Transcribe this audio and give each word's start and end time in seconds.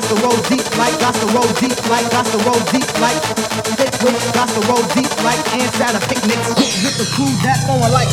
gotta 0.00 0.14
roll 0.22 0.36
deep 0.46 0.62
like, 0.78 0.94
gotta 1.00 1.26
roll 1.34 1.48
deep 1.58 1.74
like, 1.90 2.08
gotta 2.12 2.38
roll 2.46 2.60
deep 2.70 2.86
like, 3.00 3.18
thick 3.74 3.90
with, 4.00 4.14
gotta 4.32 4.60
roll 4.68 4.82
deep 4.94 5.10
like, 5.24 5.42
ants 5.54 5.80
at 5.80 5.94
a 5.94 6.00
picnic, 6.06 6.38
with 6.54 6.96
the 6.98 7.06
crew 7.16 7.26
that's 7.42 7.66
going 7.66 7.80
like. 7.90 8.06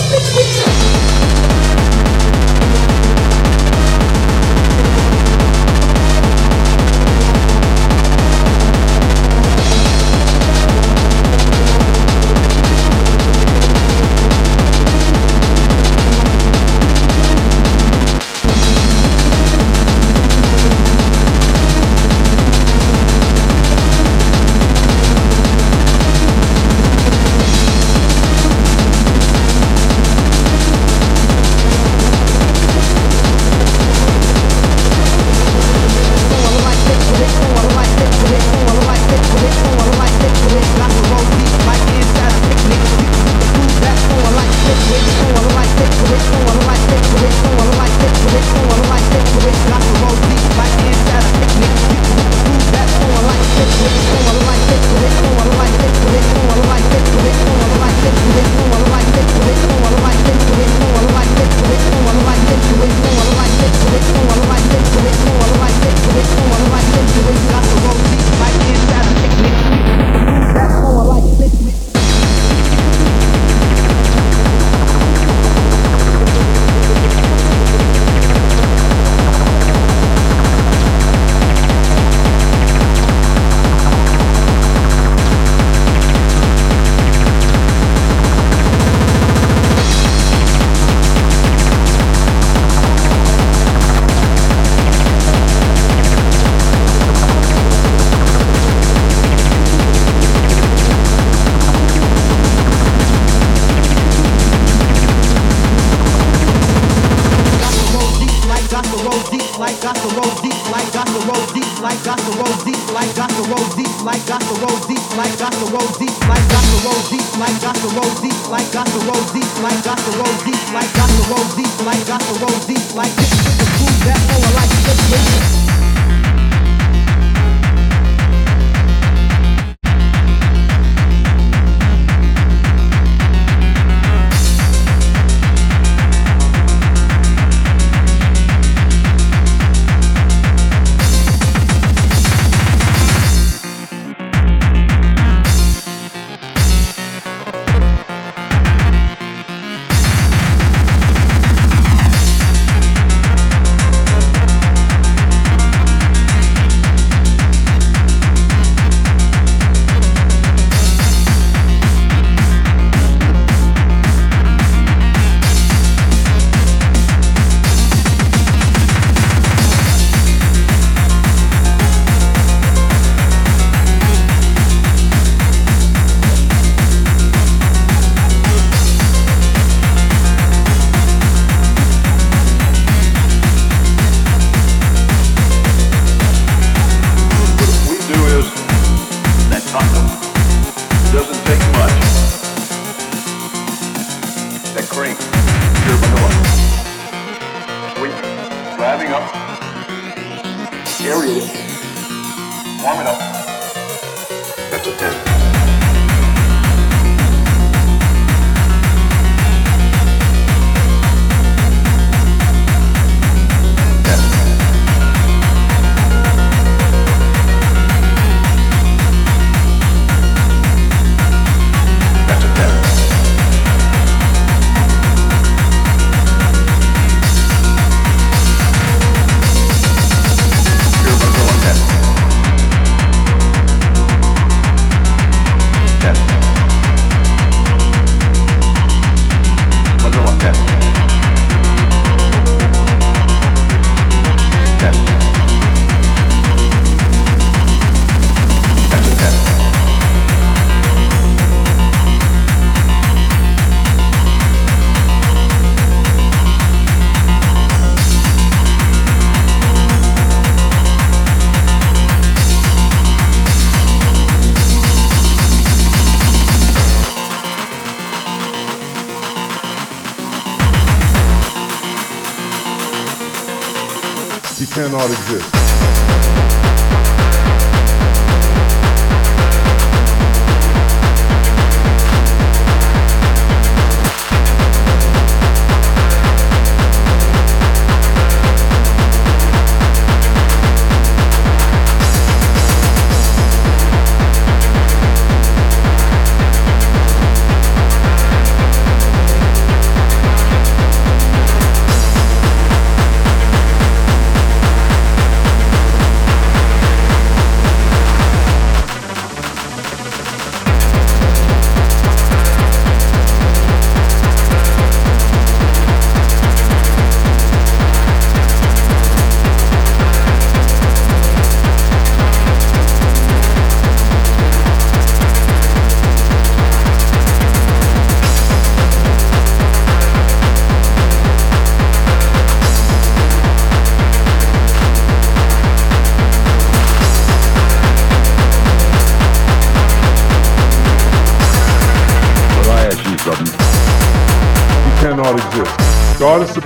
Cannot 275.05 275.19
exist. 275.19 275.54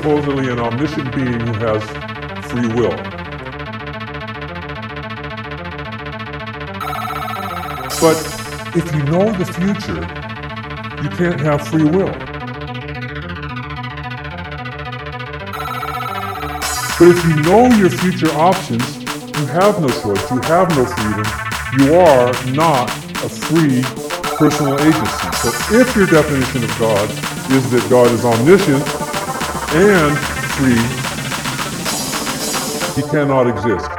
Supposedly 0.09 0.51
an 0.51 0.57
omniscient 0.57 1.13
being 1.13 1.39
who 1.39 1.53
has 1.53 1.83
free 2.49 2.65
will. 2.73 2.97
But 8.01 8.17
if 8.75 8.91
you 8.91 9.03
know 9.03 9.31
the 9.31 9.45
future, 9.45 10.01
you 11.03 11.09
can't 11.09 11.39
have 11.41 11.67
free 11.67 11.83
will. 11.83 12.11
But 16.97 17.07
if 17.09 17.23
you 17.25 17.35
know 17.43 17.67
your 17.77 17.91
future 17.91 18.31
options, 18.31 18.97
you 19.37 19.45
have 19.45 19.79
no 19.79 19.89
choice, 19.89 20.31
you 20.31 20.39
have 20.41 20.69
no 20.75 20.85
freedom, 20.85 21.25
you 21.77 21.93
are 21.93 22.33
not 22.55 22.89
a 23.23 23.29
free 23.29 23.83
personal 24.39 24.73
agency. 24.79 25.31
So 25.37 25.79
if 25.79 25.95
your 25.95 26.07
definition 26.07 26.63
of 26.63 26.79
God 26.79 27.07
is 27.51 27.69
that 27.69 27.85
God 27.91 28.07
is 28.07 28.25
omniscient, 28.25 29.08
and 29.71 30.17
free, 30.55 30.79
he 32.95 33.07
cannot 33.09 33.47
exist. 33.47 33.98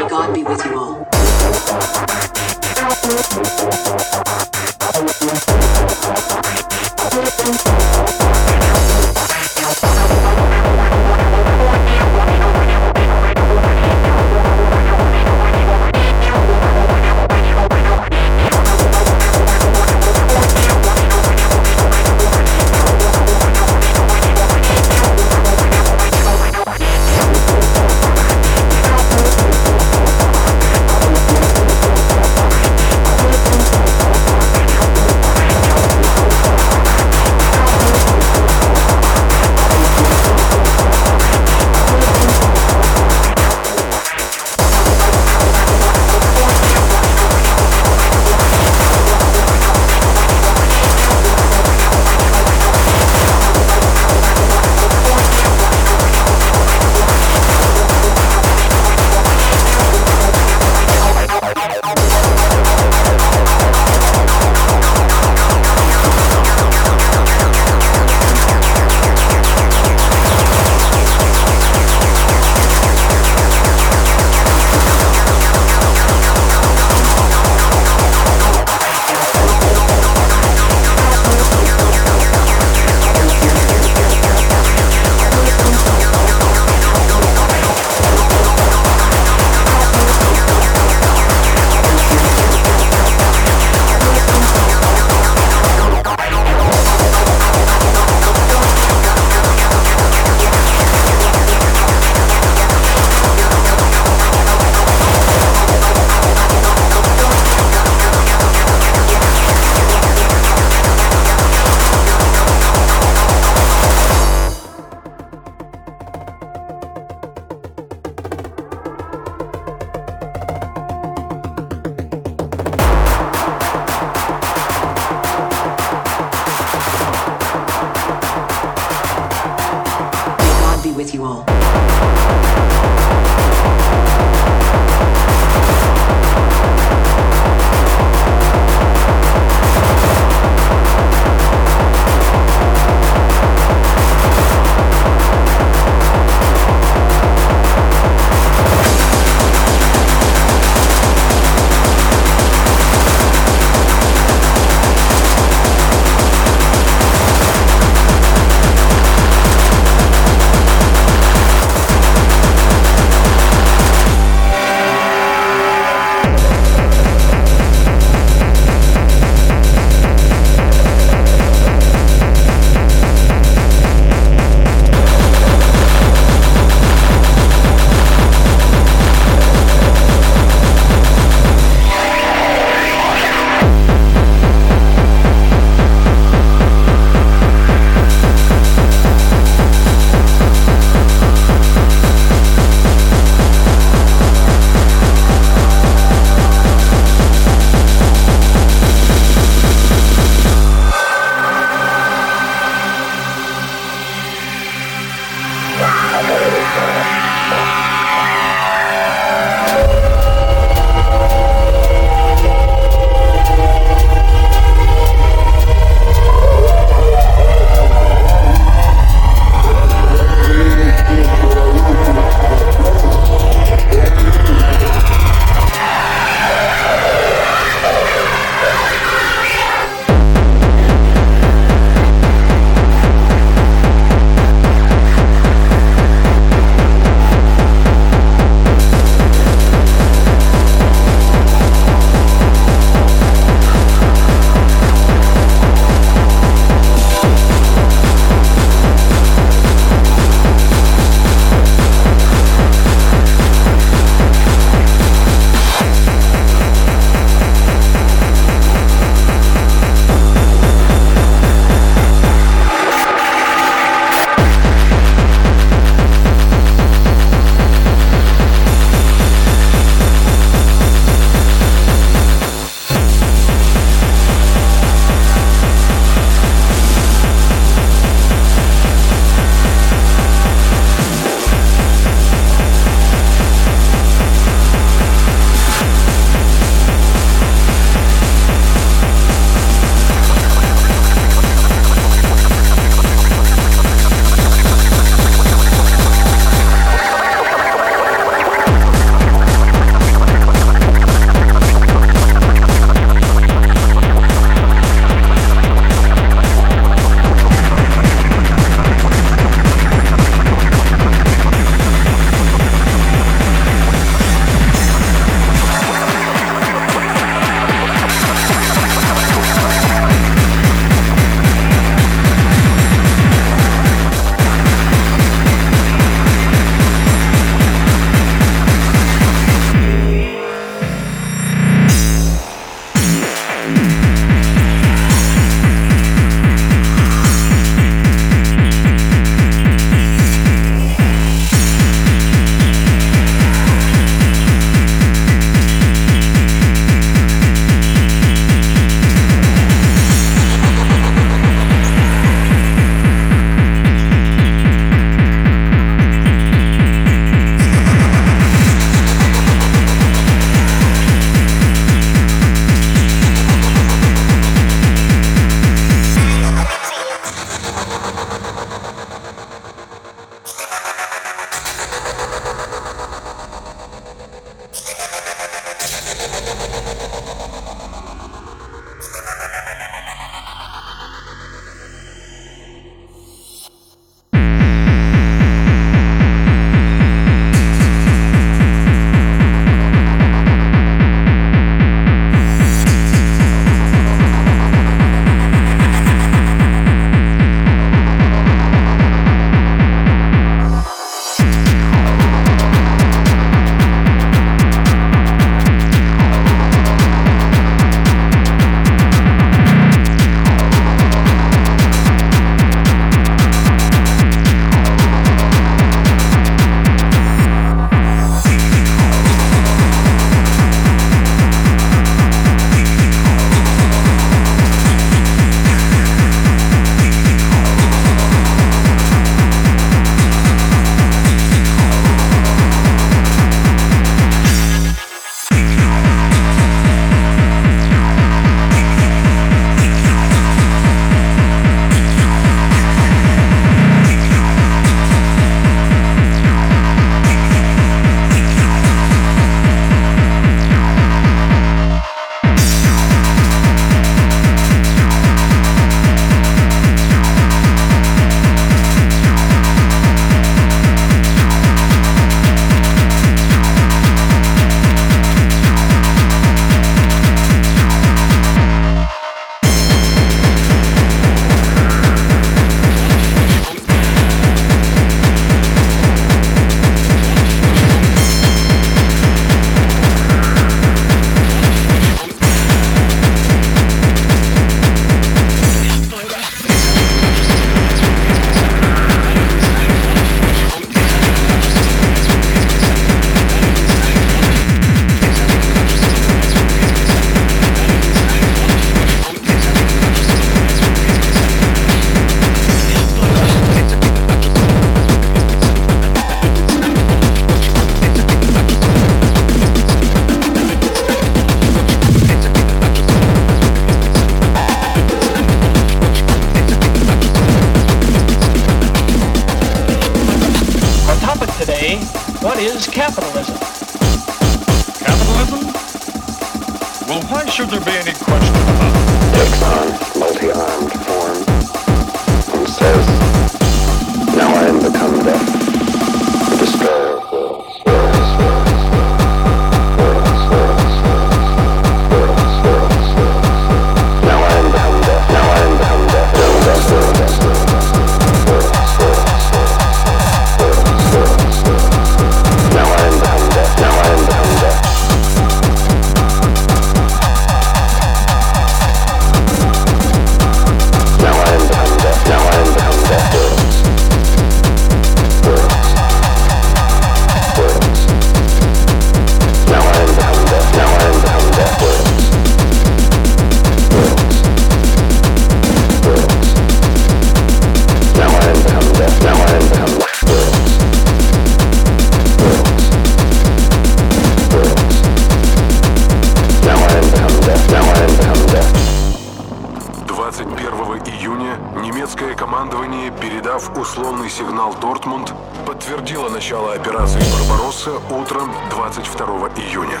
Дав 593.54 593.78
условный 593.78 594.28
сигнал 594.28 594.74
Дортмунд, 594.80 595.32
подтвердила 595.64 596.28
начало 596.28 596.72
операции 596.72 597.20
«Барбаросса» 597.32 597.92
утром 598.10 598.52
22 598.70 599.26
июня. 599.50 600.00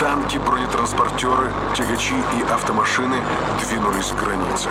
Танки, 0.00 0.38
бронетранспортеры, 0.38 1.52
тягачи 1.74 2.14
и 2.14 2.50
автомашины 2.50 3.16
двинулись 3.60 4.06
к 4.06 4.14
границе. 4.24 4.70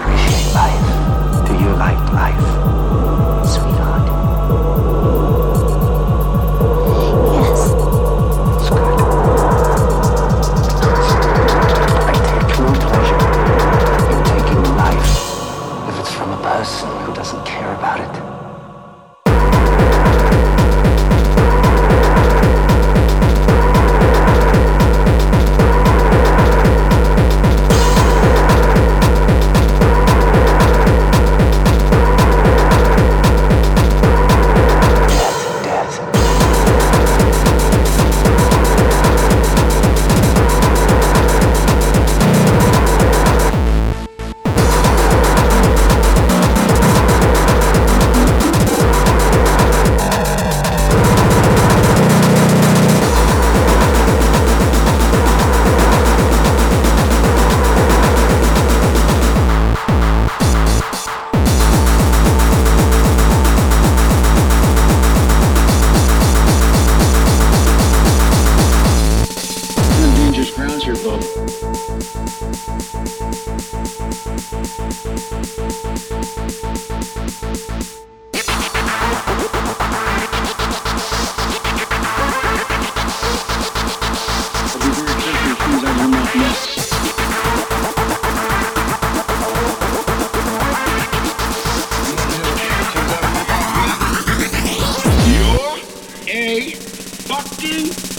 fucking 97.59 98.16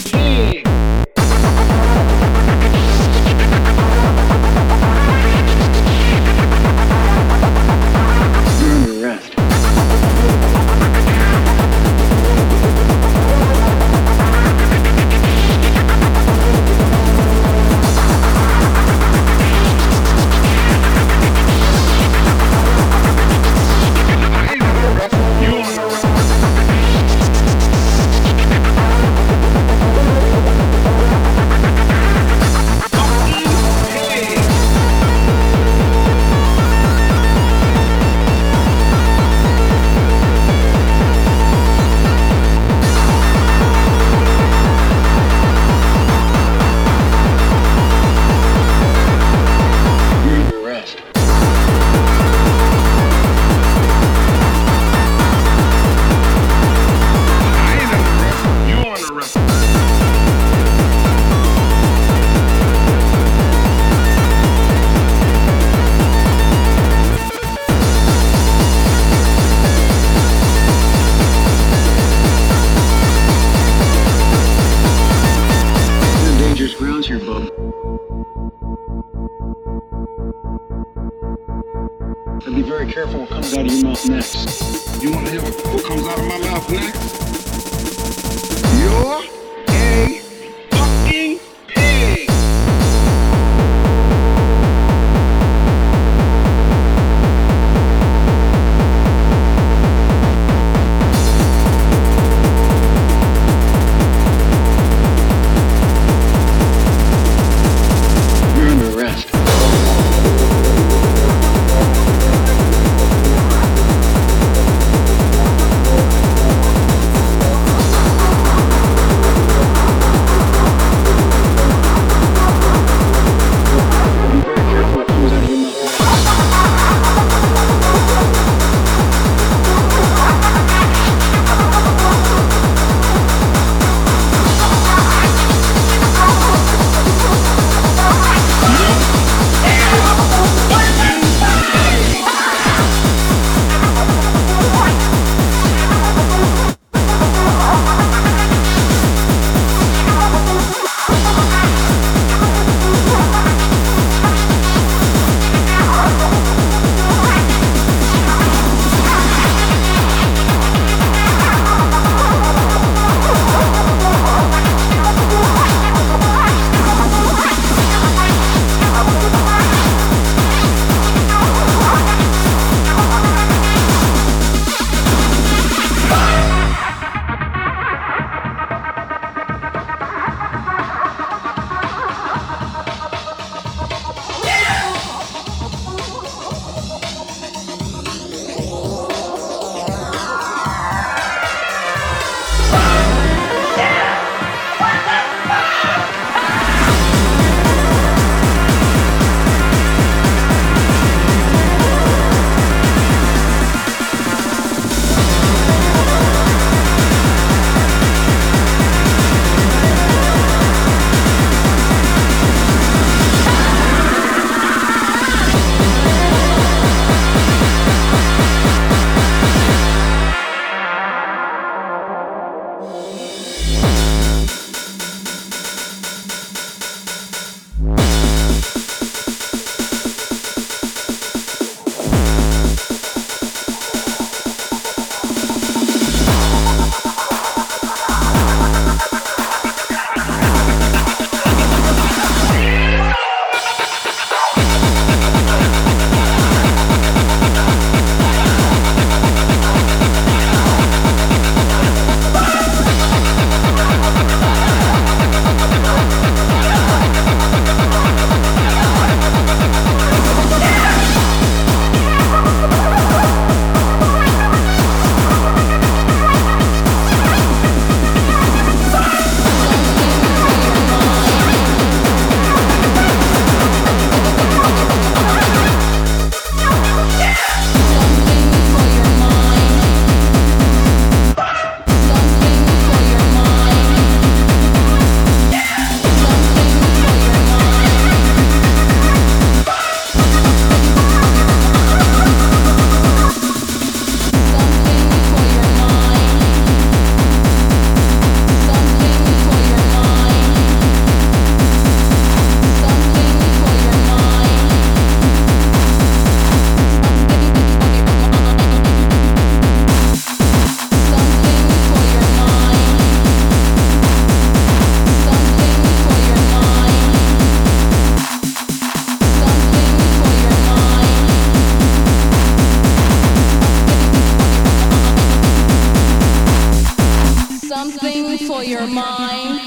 your 328.69 328.85
mind. 328.85 329.59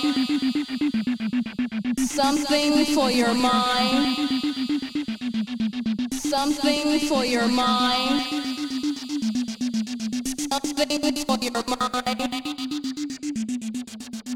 Something 1.98 2.84
for 2.94 3.10
your 3.10 3.34
mind. 3.34 4.16
Something 6.12 7.00
for 7.08 7.24
your 7.24 7.48
mind. 7.48 8.22
Something 10.38 11.16
for 11.16 11.36
your 11.42 11.64
mind. 11.66 12.46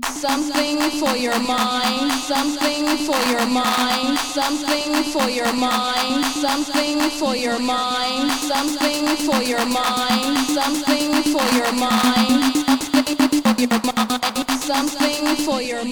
Something 0.02 0.90
for 0.98 1.16
your 1.16 1.38
mind. 1.38 2.10
Something 2.26 2.96
for 3.06 3.24
your 3.30 3.46
mind. 3.46 4.18
Something 4.18 5.04
for 5.12 5.28
your 5.28 5.52
mind. 5.52 6.24
Something 6.42 7.10
for 7.20 7.36
your 7.36 7.60
mind. 7.60 8.30
Something 8.50 9.16
for 9.16 9.42
your 9.44 9.64
mind. 9.64 10.38
Something 10.58 11.22
for 11.22 11.52
your 11.54 11.72
mind. 11.72 12.48
Something 12.58 13.36
for 13.46 13.54
your 13.54 13.72
mind 13.72 14.35
something 14.66 15.36
for 15.46 15.62
your 15.62 15.84